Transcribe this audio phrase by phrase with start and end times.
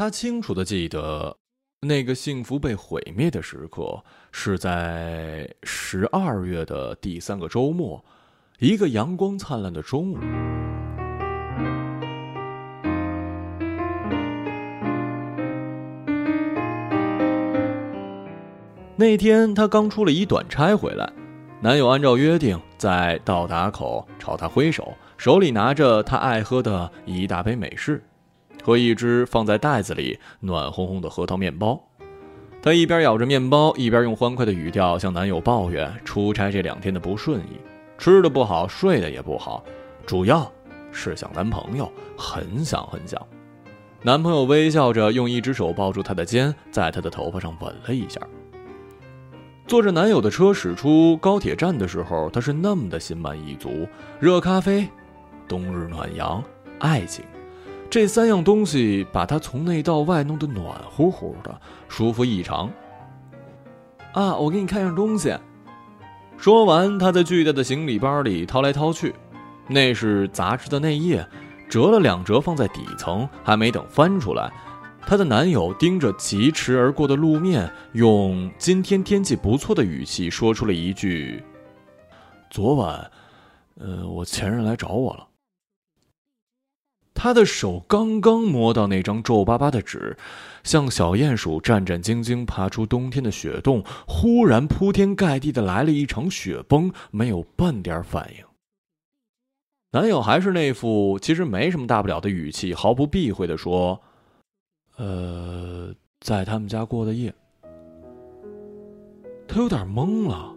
[0.00, 1.36] 他清楚的记得，
[1.82, 8.02] 那个幸福被毁灭的时刻是在十二月的第三个周末，
[8.60, 10.18] 一个阳光灿烂的中午。
[18.96, 21.12] 那天他刚出了一短差回来，
[21.60, 28.02] 男友按照约定在到达口朝他挥手，手里拿着他爱喝的一大杯美式。
[28.62, 31.80] 和一只放在袋子里暖烘烘的核桃面包，
[32.62, 37.60] 她一边咬着面包，一边用欢快的语调向男友抱怨出差这两天的不顺意，
[37.98, 39.64] 吃的不好，睡的也不好，
[40.06, 40.50] 主要
[40.92, 43.20] 是想男朋友，很想很想。
[44.02, 48.20] 男朋友微笑着用一只手抱住她的肩，在她的头发上吻了一下。
[49.66, 53.86] 坐着男友的车驶出高铁站的时候，她是那么的心满意足，
[54.18, 54.88] 热咖啡，
[55.46, 56.42] 冬日暖阳，
[56.78, 57.24] 爱情。
[57.90, 62.70] 这三样东西把他从内到外弄得暖乎乎的，舒服异常。
[64.12, 65.36] 啊，我给你看样东西。
[66.36, 69.12] 说完，他在巨大的行李包里掏来掏去，
[69.66, 71.26] 那是杂志的内页，
[71.68, 73.28] 折了两折放在底层。
[73.42, 74.50] 还没等翻出来，
[75.04, 81.42] 她的男友盯着疾驰而过的路面，用“今天天气不错”的语气说出了一句
[82.50, 83.10] ：“昨晚，
[83.80, 85.26] 呃，我前任来找我了。”
[87.22, 90.16] 他的手刚刚摸到那张皱巴巴的纸，
[90.64, 98.44] 像小鼹鼠战战兢兢爬出冬天的雪洞，忽然铺天盖地的来了一场雪崩，没有半点反应。
[99.92, 104.00] 男友还是那副其实没什么大不了的语气，毫不避讳的说
[104.96, 107.34] ：“呃，在他们家过的夜。”
[109.46, 110.54] 他有点懵了，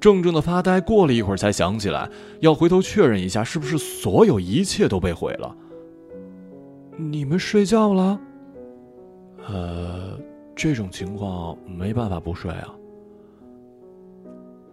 [0.00, 5.56] 怔怔的发呆，过了一会儿才想起来要回头确认一下，是不是所有一切都被毁了。
[6.96, 8.20] 你们睡觉了？
[9.46, 10.18] 呃，
[10.54, 12.74] 这种情况没办法不睡啊。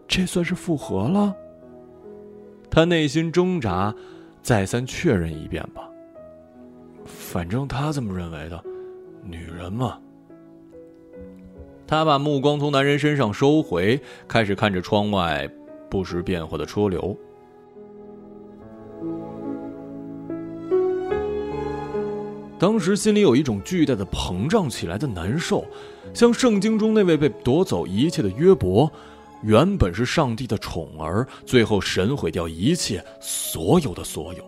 [0.08, 1.36] 这算是复合了？
[2.70, 3.94] 他内心挣扎，
[4.42, 5.90] 再三确认一遍吧。
[7.06, 8.64] 反正他这么认为的，
[9.24, 10.00] 女人嘛。
[11.88, 15.50] 他把目光从男人身上收回，开始看着窗外
[15.90, 17.18] 不时变化的车流。
[22.62, 25.66] 当时心里有一种巨大的膨胀起来的难受，
[26.14, 28.88] 像圣经中那位被夺走一切的约伯，
[29.42, 34.46] 原本是上帝的宠儿，最后神毁掉一切，所有的所有，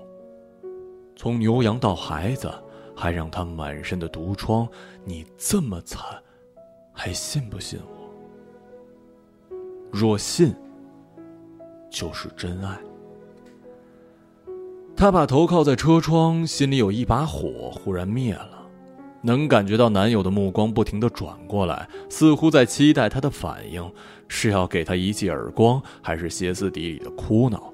[1.15, 2.53] 从牛羊到孩子，
[2.95, 4.67] 还让他满身的毒疮。
[5.03, 5.99] 你这么惨，
[6.93, 9.57] 还信不信我？
[9.91, 10.53] 若信，
[11.89, 12.77] 就是真爱。
[14.95, 18.67] 她把头靠在车窗，心里有一把火忽然灭了，
[19.21, 23.91] 能感觉到男友的目光不停的转过来，似乎在期待她的反应，
[24.27, 27.73] 是要给她一记耳光，还是歇斯底里的哭闹？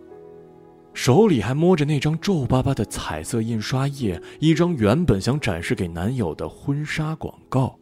[0.92, 7.78] 手里还摸着那张皱巴巴的彩色印刷页，一张原本想展示给男友的婚纱广告，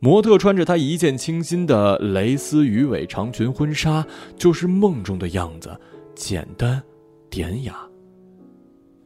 [0.00, 4.04] 模特穿着她一见倾心的蕾丝鱼尾长裙婚纱，
[4.36, 5.70] 就是梦中的样子，
[6.16, 6.82] 简单，
[7.30, 7.89] 典雅。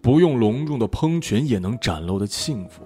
[0.04, 2.82] 不用隆重的喷泉也能展露的幸福。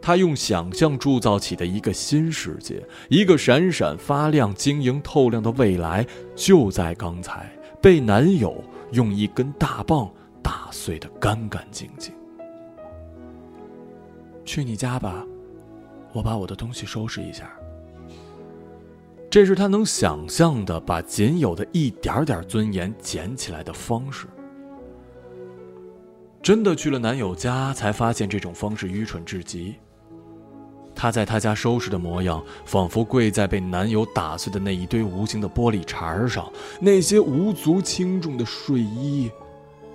[0.00, 10.10] 他用想象铸造起的一个新世界，一个闪闪发亮、晶莹透亮的未来，就在刚才被男友用一根大棒
[10.42, 12.14] 打碎的干干净净。
[14.46, 15.22] 去你家吧，
[16.14, 17.59] 我把我的东西收拾一下。
[19.30, 24.26] 这是他能想象的，把仅有的一点点尊严捡起来的方式。
[26.42, 29.76] 真的去了男友家，才发现这种方式愚蠢至极。
[30.96, 39.30] 她在他家收拾的模样，仿佛跪在被男友打碎的那一堆无形的玻璃碴上，那些无足轻重的睡衣、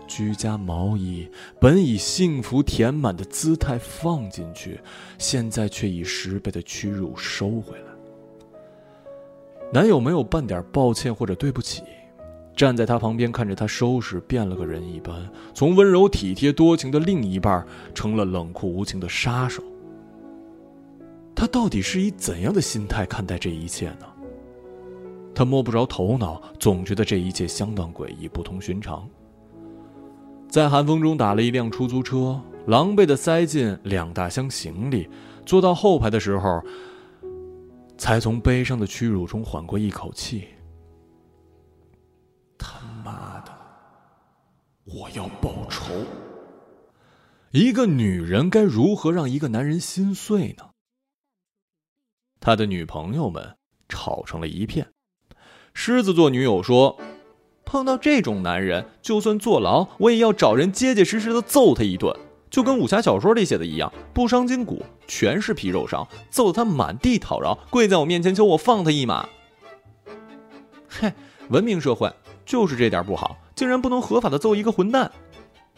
[0.08, 1.30] 居家毛衣，
[1.60, 4.80] 本以幸福填满的姿态放进去，
[5.18, 7.85] 现在却以十倍的屈辱收回来。
[9.74, 11.84] 男友没有半点抱歉或者对不起，
[12.56, 19.62] 站在她旁边看着她收拾，变了个人一般，从温柔体贴多情的另一半成了冷酷无情的杀手。
[21.36, 24.06] 他到底是以怎样的心态看待这一切呢？
[25.34, 29.06] 他摸不着头脑，总觉得这一切相当诡异，不同寻常。
[30.48, 35.10] 在寒风中打了一辆出租车，狼狈地塞进两大箱行李，
[35.46, 36.62] 坐到后排的时候。
[37.98, 40.48] 才从悲伤的屈辱中缓过一口气。
[42.58, 43.52] 他妈的，
[44.84, 45.94] 我要报仇。
[47.52, 50.72] 一个女人该如何让一个男人心碎呢？
[52.42, 53.58] 他的女朋友们
[53.88, 54.92] 吵成了一片。
[55.74, 57.00] 狮子座女友说
[57.66, 62.16] ：“碰到这种男人，就算坐牢，我也要找人结结实实的揍他一顿，
[62.56, 69.28] 就跟武侠小说里写的一样，不伤筋骨，全是皮肉伤，揍得他满地讨饶，跪在我面前求我放他一马。
[70.88, 71.12] ”嘿，
[71.50, 72.10] 文明社会
[72.46, 75.12] 就是这点不好，竟然不能合法的揍一个混蛋。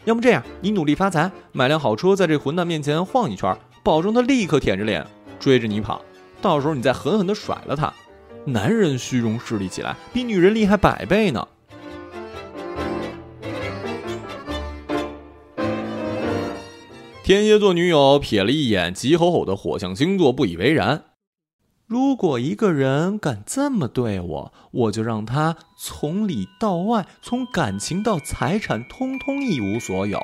[0.04, 5.04] 要么这样，你努力发财，买辆好车，在这混蛋面前晃一圈，保证他立刻舔着脸
[5.40, 6.00] 追着你跑。
[6.40, 7.92] 到时候你再狠狠的甩了他，
[8.44, 11.48] 男人虚荣势力起来，比女人厉害百倍呢。
[17.28, 21.04] 天蝎座女友瞥了一眼急吼吼的火象星座，不以为然。
[21.86, 30.18] 如果一个人敢这么对我，我就让他从里到外，从感情到财产，通通一无所有。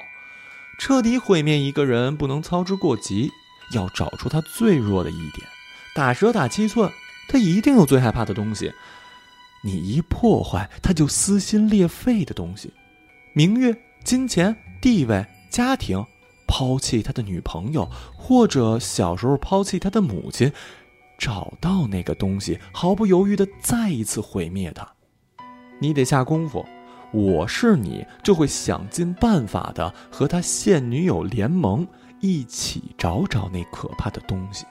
[0.79, 3.31] 彻底毁灭一个人，不能操之过急，
[3.75, 5.47] 要找出他最弱的一点。
[5.95, 6.91] 打蛇打七寸，
[7.29, 8.73] 他一定有最害怕的东西。
[9.63, 12.73] 你一破坏，他就撕心裂肺的东西：
[13.35, 16.03] 名誉、金钱、地位、家庭，
[16.47, 20.53] 抛弃他的女朋友，或者小时候抛弃他的母亲，
[21.19, 24.89] 找到那个东西，毫不犹豫的再一次毁灭他。
[25.81, 26.65] 你得下功夫。
[27.13, 31.87] 我是你，就会想尽办法的和他现女友联盟，
[32.19, 34.67] 一起找找那可怕的东西。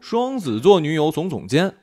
[0.00, 1.74] 双子座女友耸耸肩，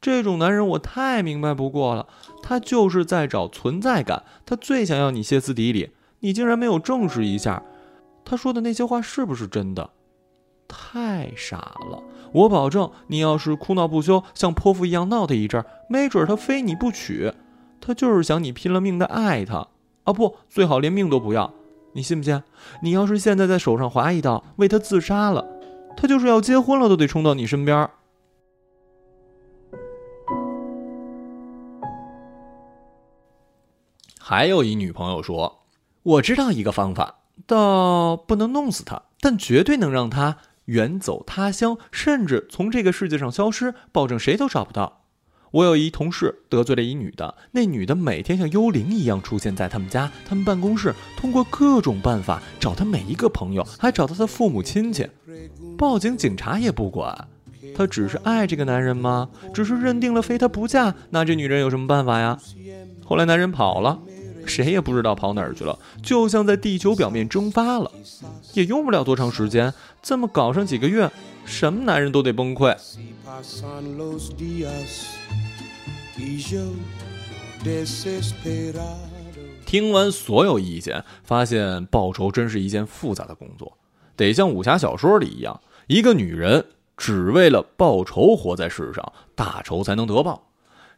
[0.00, 2.06] 这种男人我太明白不过了。
[2.50, 7.62] 他就是在找存在感，他最想要你歇斯底里，你竟然没有证实一下，
[8.24, 9.90] 他说的那些话是不是真的？
[10.66, 12.02] 太傻了！
[12.32, 17.32] 我保证，你要是哭闹不休，像泼妇一样闹他一阵，没准他非你不娶。
[17.80, 19.68] 他就是想你拼了命的爱他
[20.02, 20.12] 啊！
[20.12, 21.54] 不，最好连命都不要。
[21.92, 22.42] 你信不信？
[22.82, 25.46] 你要是现在在手上划一刀，为他自杀了。
[25.96, 27.88] 他就是要结婚了，都得冲到你身边。
[34.30, 35.62] 还有一女朋友说
[36.04, 40.36] ：“我知道一个方法，倒不能弄死他，但绝对能让他
[40.66, 45.02] 远走他乡，甚至从这个世界上消失，保证谁都找不到。”
[45.50, 55.08] 我有一同事得罪了一女的，那女的每天像幽灵一样出现在他们家、他们办公室，通过各种办法找他每一个朋友，还找到他父母亲戚。
[55.76, 57.26] 报警，警察也不管。
[57.74, 59.28] 她只是爱这个男人吗？
[59.52, 60.94] 只是认定了非他不嫁？
[61.10, 62.38] 那这女人有什么办法呀？
[63.04, 63.98] 后来男人跑了，
[64.46, 67.90] 谁也不知道跑哪儿去了，就像在地球表面蒸发了。
[68.54, 69.72] 也用不了多长时间，
[70.02, 71.10] 这么搞上几个月，
[71.44, 72.76] 什么男人都得崩溃。
[79.66, 83.78] 听完所有意见，发现报仇真是一件复杂的工作，
[84.16, 86.64] 得像武侠小说里一样，一个女人
[86.96, 90.50] 只为了报仇活在世上，大仇才能得报，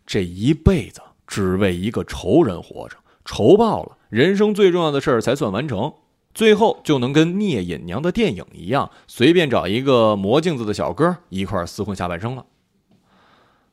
[0.06, 5.95] 这一辈子只为一个仇人活着，仇报了，人生最重要的事儿才算完成，
[6.35, 12.45] 最后就能跟聂隐娘的电影一样，随便找一个磨镜子的小哥一块厮混下半生了。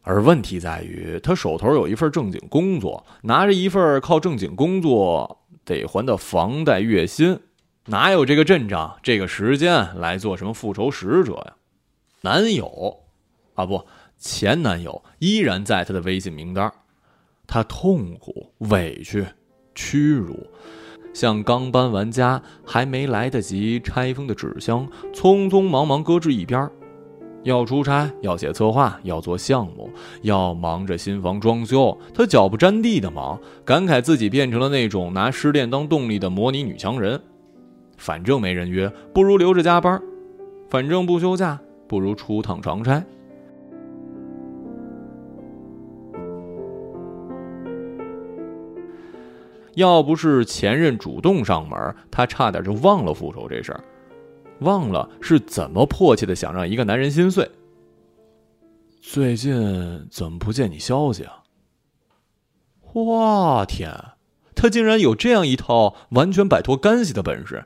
[0.02, 7.40] 而问题在于，他手头有一份正经工作，拿着一份靠正经工作得还的房贷月薪，
[7.86, 11.56] 哪有这个阵仗、这个时间来做什么复仇使者呀？
[12.22, 13.04] 男友，
[13.54, 13.86] 啊不，
[14.18, 16.74] 前男友依然在他的微信名单，
[17.46, 19.26] 他痛苦、委屈、
[19.80, 20.46] 屈辱，
[21.14, 26.70] 像刚搬完家还没来得及拆封的纸箱，匆匆忙忙搁置一边。
[27.44, 29.90] 要出差，要写策划，要做项目，
[30.22, 37.22] 要忙着新房装修，他脚不沾地的忙，感慨自己变成了那种拿失恋当动力的模拟女强人。
[37.96, 39.98] 反正没人约，不如留着加班；
[40.70, 41.58] 反正不休假，
[41.88, 43.02] 不如出趟长差。
[49.76, 53.84] 要不是前任主动上门，他差点就忘了复仇这事儿。
[54.60, 57.50] 忘了是怎么迫切的想让一个男人心碎。
[59.02, 61.44] 最近怎么不见你消息啊？
[62.94, 63.92] 哇天，
[64.56, 67.66] 他竟然有这样一套完全摆脱干系的本事！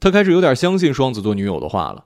[0.00, 2.04] 他开始有点相信双子座女友的话了。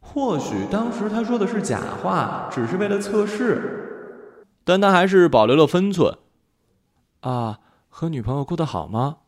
[0.00, 6.16] 或许当时他说的是假话，只是为了测试，但他还是保留了分寸。
[7.20, 7.58] 啊，
[7.92, 9.18] 和女朋友过得好吗？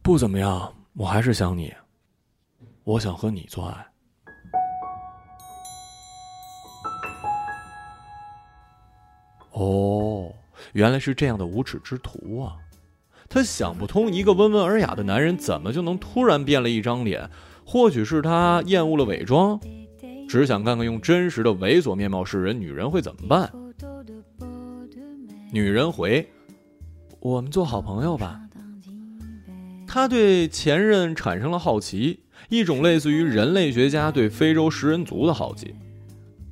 [0.00, 1.74] 不怎么样，我还是想你。
[2.84, 3.86] 我想和你做爱。
[9.50, 10.32] 哦，
[10.72, 12.56] 原来是这样的无耻之徒啊！
[13.28, 17.28] 他想不通，一个温文尔雅的男人怎么就能突然变了一张脸？
[17.66, 19.60] 或许是他厌恶了伪装，
[20.28, 23.52] 只想看看用真实的猥琐面貌示人，女人会怎么办？
[25.52, 26.26] 女人回
[27.20, 28.40] ：“我们做好朋友吧。”
[29.86, 35.74] 他对前任产生了好奇，一种类似于人类学家对非洲食人族的好奇。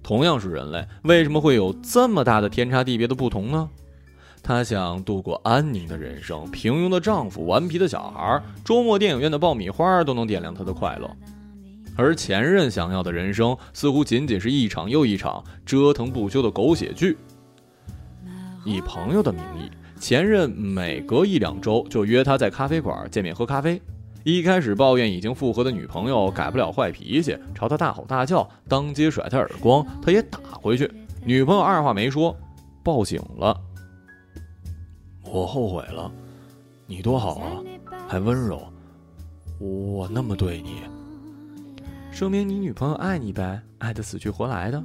[0.02, 3.68] 同样是人类，为什么会有这么大的天差地别的不同呢？
[4.42, 11.10] 他想度过安宁的人生，平庸的丈夫，顽皮的小孩，周末电影院的爆米花都能点亮他的快乐。
[11.96, 17.16] 而前任想要的人生，似乎仅仅是一场又一场折腾不休的狗血剧。
[18.64, 19.70] 以朋友的名义，
[20.00, 23.80] 前任每隔一两周就约他在咖啡馆见面喝咖啡。
[24.24, 30.90] 一开始抱怨已经复合的女朋友改不了坏脾气，朝他大吼大叫，当街甩他耳光，他也打回去。
[31.24, 32.36] 女朋友二话没说，
[32.82, 33.58] 报警了。
[35.24, 36.10] 我后悔了，
[36.86, 37.62] 你多好啊，
[38.06, 38.62] 还温柔，
[39.58, 40.82] 我那么对你，
[42.10, 44.82] 说明你女朋友爱你呗，爱的死去活来的。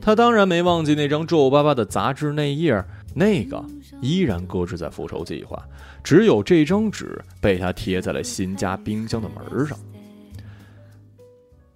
[0.00, 3.64] 他当然没忘记那张皱巴巴的杂志内页，那个
[4.00, 5.62] 依然搁置在复仇计划。
[6.02, 9.78] 只有这张纸被他贴在了新家冰箱的门上。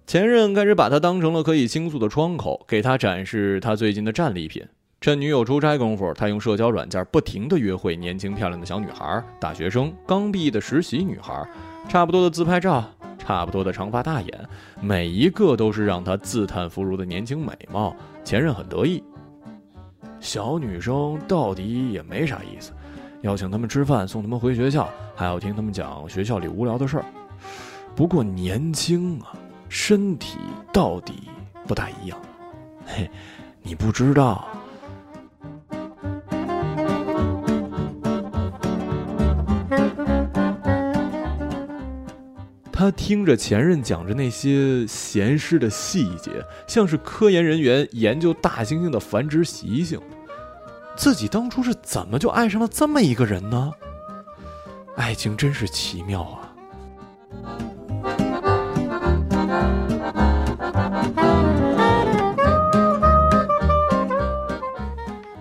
[0.07, 4.63] 前任开始把他当成了可以倾诉的窗口，给他展示他最近的战利品。
[5.01, 11.47] 趁女友出差功夫，他用社交软件不停的约会年轻漂亮的小女孩、大学生、刚毕业的实习女孩，
[11.89, 12.83] 差不多的自拍照，
[13.19, 14.49] 差不多的长发大眼，
[14.81, 17.95] 每一个都是让他自叹弗如的年轻美貌。
[18.23, 19.03] 前任很得意。
[20.19, 22.71] 小女生到底也没啥意思。
[23.21, 27.05] 要请他们吃饭，送他们回学校，还要听他们讲学校里无聊的事儿。
[27.95, 29.33] 不过年轻啊，
[29.67, 30.37] 身体
[30.71, 31.29] 到底
[31.65, 32.19] 不大一样。
[32.85, 33.09] 嘿，
[33.61, 34.47] 你不知道。
[42.77, 49.97] 他听着前任讲着那些闲事的细节，像是科研人员研究大猩猩的繁殖习性。
[50.97, 53.71] 自己当初是怎么就爱上了这么一个人呢？
[54.97, 56.51] 爱情真是奇妙啊！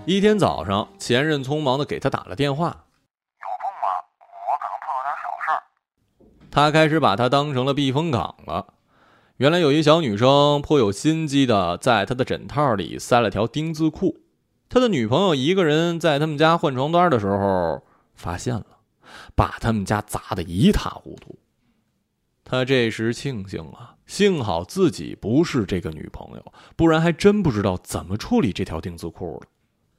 [0.05, 2.67] 一天早上，前任匆忙的给他打了电话
[3.43, 3.88] ：“有空吗？
[4.31, 5.59] 我可能碰到点小事儿。”
[6.54, 8.75] 他开始把他当成了避风港了。
[9.38, 14.20] 原来有一小女生颇有心机的，在他的枕套里塞了条丁字裤。
[14.68, 17.82] 他的女朋友一个人在他们家换床单的时候
[18.14, 18.66] 发现了，
[19.34, 21.37] 把他们家砸得一塌糊涂。
[22.44, 29.49] 他这时庆幸了，幸好自己不是这个女朋友，不然还真不知道怎么处理这条丁字裤了。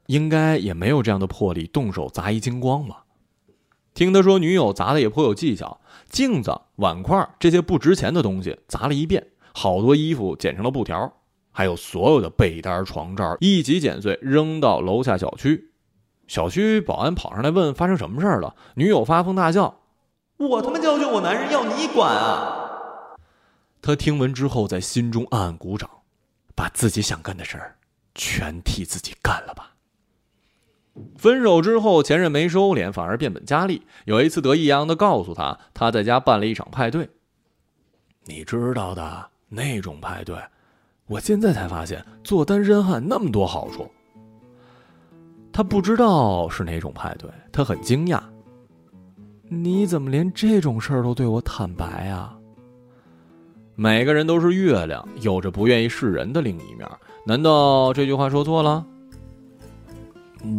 [0.06, 3.04] 应该也没有这样的魄力动手砸一精光吧？
[3.96, 11.12] 听他说，女友砸的也颇有技巧，镜子、碗筷这些不值钱的东西砸了一遍，好多衣服剪成了布条。
[11.52, 15.72] 还有所有的被单、床罩一起剪碎，扔到楼下小区。
[16.28, 18.54] 小区保安跑上来问发生什么事儿了。
[18.74, 19.80] 女友发疯大叫
[20.36, 23.16] ：“我他妈教训我男人，要你管啊！”
[23.82, 25.90] 他听闻之后，在心中暗暗鼓掌，
[26.54, 27.78] 把自己想干的事儿
[28.14, 29.75] 全替自己干了吧。
[31.18, 33.82] 分手之后，前任没收敛，反而变本加厉。
[34.06, 37.10] 有一次，得意洋洋的告诉他，他在家办了一场派对。
[38.26, 40.36] 你知道的那种派对。
[41.08, 43.88] 我现在才发现做单身汉那么多好处。
[45.54, 48.20] 他不知道是哪种派对，他很惊讶。
[49.48, 52.36] 你怎么连这种事儿都对我坦白啊？
[53.76, 56.90] 每个人都是月亮，有着不愿意示人的另一面。
[57.28, 58.86] 难道这句话说错了？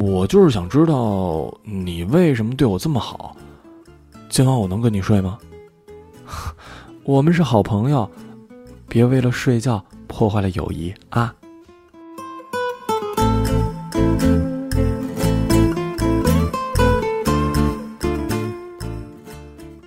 [0.01, 3.37] 我就是想知道你为什么对我这么好。
[4.29, 5.39] 今晚我能跟你睡吗？
[7.05, 8.11] 我们是好朋友，
[8.89, 9.85] 别为了睡觉。
[10.09, 11.35] 破坏了友谊啊！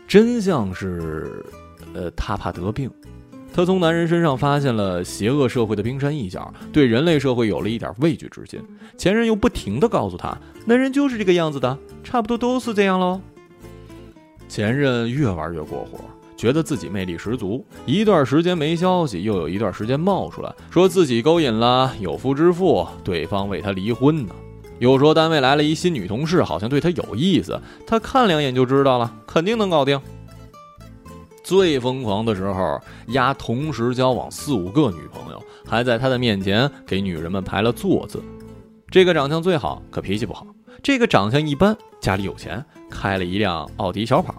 [0.08, 1.44] 真相是，
[1.94, 2.92] 呃，他怕得病。
[3.54, 8.62] 他从男人身上发现了邪恶社会的冰山一角，对人类社会有了一点畏惧之心。
[8.98, 13.20] 前任又不停的告诉他，男人就是这个样子的，差不多都是这样喽。
[14.48, 16.00] 前任越玩越过火。
[16.38, 24.34] 觉得自己魅力十足，一段时间没消息，又有一段时间冒出来，说自己勾引了有夫之妇，对方为他离婚呢。
[24.78, 30.00] 又说单位来了一新女同事，好像对他有意思，他看两眼就知道了，肯定能搞定。
[31.50, 38.22] 最疯狂的时候，丫同时交往四五个女朋友，还在他的面前给女人们排了座子。
[38.92, 40.46] 这个长相最好，可脾气不好；
[40.84, 44.36] 这个长相一般，家里有钱，开了一辆奥迪小跑。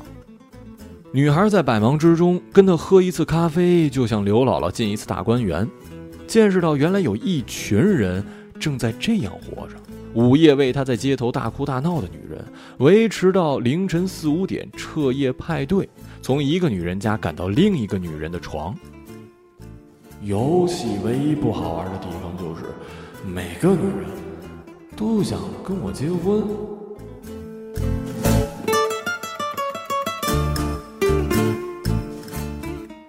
[1.11, 5.69] 女孩在百忙之中跟他喝一次咖啡，就像刘姥姥进一次大观园，
[6.29, 8.25] 见识到原来有一群人
[8.61, 9.75] 正在这样活着。
[10.13, 12.45] 午夜为他在街头大哭大闹的女人，
[12.79, 15.89] 维持到凌晨四五点彻夜派对，
[16.23, 18.77] 从一个女人家赶到另一个女人的床。
[20.23, 22.67] 游戏唯一不好玩的地方就是，
[23.27, 24.07] 每个女人
[24.95, 26.43] 都想跟我结婚。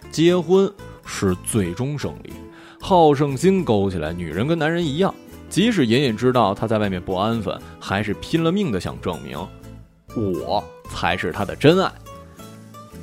[0.09, 0.71] 结婚
[1.05, 2.31] 是最终胜利，
[2.79, 5.13] 好胜心勾起来，女人跟男人一样。
[5.49, 9.37] 即使隐隐知道他在外面不安分，还是拼了命的想证明，
[10.15, 11.91] 我才是他的真爱。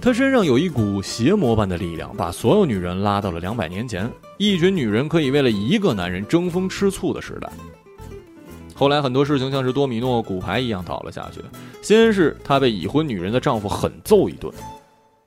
[0.09, 7.53] 他身上有一股邪魔般的力量，把所有女人拉到了两百年前，一群女人可以为了一个男人争风吃醋的时代。
[8.75, 11.43] 后来很多事情像是多米诺骨牌一样倒了下去。
[11.83, 14.51] 先是他被已婚女人的丈夫狠揍一顿，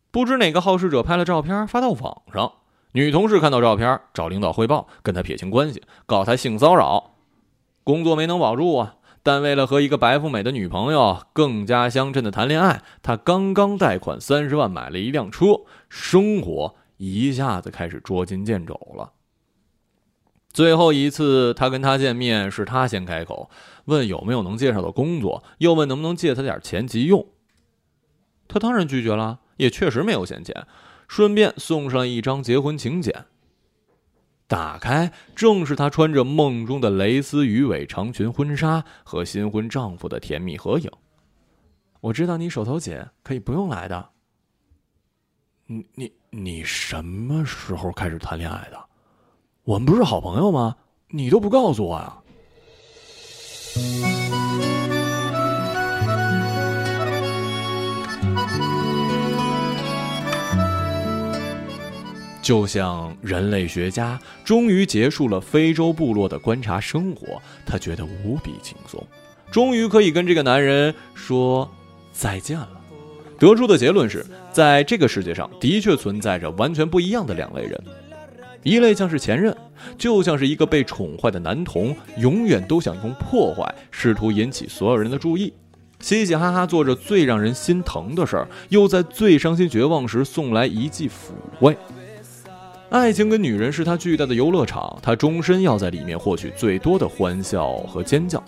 [0.10, 2.52] 不知哪个好事者拍了照片发到网上，
[2.94, 7.12] 女同事看到照片找领导汇报，跟他撇清关系，告他性骚扰。
[7.84, 19.14] 工作没能保住啊，但为了和一个白富美的女朋友更加相称的谈恋爱，他刚刚贷款三十万买了一辆车，生活一下子开始捉襟见肘了。
[20.52, 23.50] 最后一次他跟他见面，是他先开口，
[23.86, 27.28] 问有没有能介绍的工作，又问能不能借他点钱急用。
[28.48, 30.66] 他当然拒绝了，也确实没有闲钱，
[31.08, 33.26] 顺便送上一张结婚请柬。
[34.52, 40.92] 打开，正是她穿着梦中的蕾丝鱼尾长裙婚纱和新婚丈夫的甜蜜合影。
[42.02, 44.10] 我知道你手头紧，可以不用来的。
[45.68, 48.78] 你你你什么时候开始谈恋爱的？
[49.64, 50.76] 我们不是好朋友吗？
[51.08, 52.18] 你都不告诉我呀？
[62.52, 69.02] 就像人类学家终于结束了非洲部落的观察生活，他觉得无比轻松，
[69.50, 71.72] 终于可以跟这个男人说
[72.12, 72.70] 再见了。
[73.40, 77.82] 得出的结论是，在这个世界上的确存在着完全不一样的两类人，
[78.64, 79.56] 一类像是前任，
[79.98, 85.54] 就像是一个被宠坏的男童，永远都想用破坏试图引起所有人的注意，
[86.02, 91.78] 嘻嘻哈哈做着最让人心疼的事儿，又在最伤心绝望时送来一记抚慰。
[92.92, 98.44] 爱情跟女人是他巨大的游乐场，他终身要在里面获取最多的欢笑和尖叫。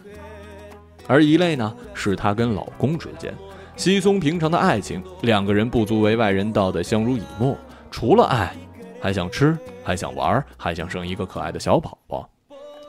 [1.08, 3.34] 而一类呢，是他跟老公之间
[3.78, 7.58] 稀松平常的爱情，两个人不足为外人道的相濡以沫，
[7.90, 8.54] 除了爱，
[9.00, 12.30] 还想吃，还想玩，还想生一个可爱的小宝宝，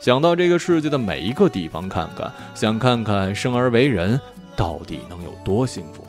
[0.00, 4.20] 想到这个世界的每一个地方看看，想看看生而为人
[4.56, 6.04] 到底能有多幸福。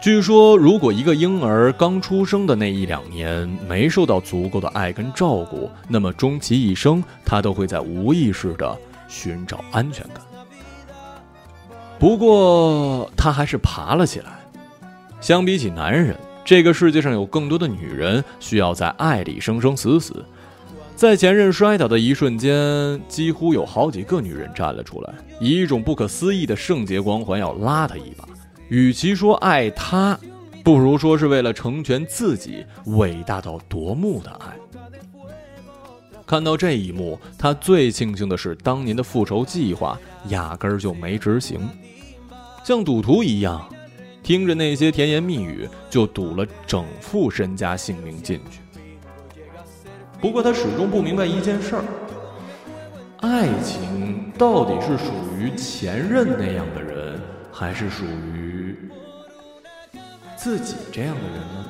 [0.00, 8.74] 据说，如果一个婴儿刚出生的那一两年没受到足够的爱跟照顾，那么终其一生，他都会在无意识的
[9.06, 10.22] 寻找安全感。
[11.98, 14.30] 不过，他还是爬了起来。
[15.20, 20.24] 相比起男人，这个世界上有更多的女人需要在爱里生生死死。
[20.98, 28.28] 在前任摔倒的一瞬间，几乎有好几个女人站了出来，以一种不可思议的圣洁光环要拉他一把。
[28.68, 30.18] 与其说爱他，
[30.64, 34.56] 不如说是为了成全自己伟大到夺目的爱。
[36.26, 39.96] 看到这一幕，他最庆幸的是当年的复仇计划
[40.30, 41.60] 压根儿就没执行，
[42.64, 43.64] 像赌徒一样，
[44.24, 48.58] 听着那些甜言蜜语就赌了整副身家性命进去。
[50.20, 51.84] 不过他始终不明白一件事儿：
[53.20, 57.20] 爱情到底是属于前任那样的人，
[57.52, 58.76] 还是属于
[60.36, 61.64] 自己这样的人呢？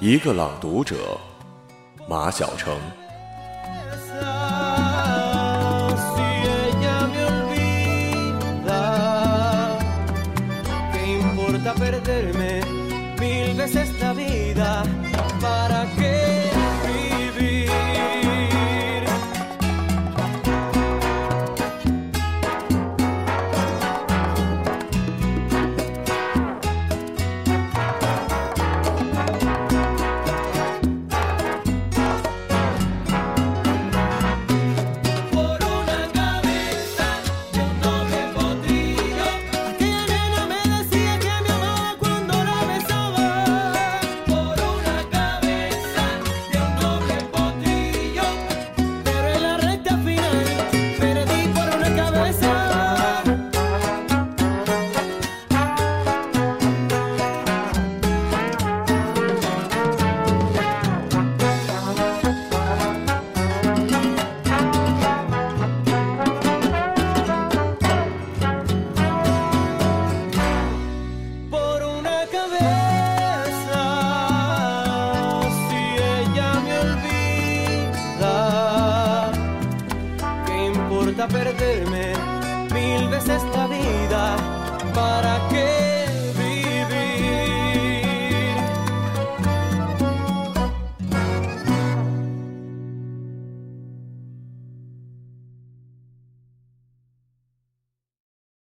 [0.00, 1.18] 一个朗读者，
[2.08, 2.74] 马晓成。
[11.74, 12.60] Perderme
[13.18, 14.82] mil veces la vida.
[15.40, 16.25] ¿Para qué